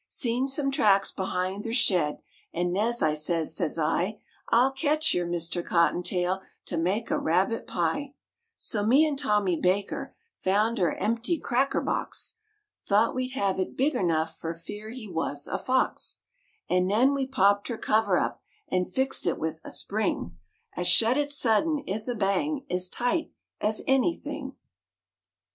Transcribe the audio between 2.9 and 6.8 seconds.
I sez, sez I, "I'll catch yer, Mister Cotton Tail, to